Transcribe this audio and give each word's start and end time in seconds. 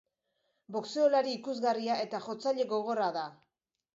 Boxeolari 0.75 1.35
ikusgarria 1.39 1.99
eta 2.05 2.21
jotzaile 2.29 2.67
gogorra 2.75 3.13
da. 3.21 3.27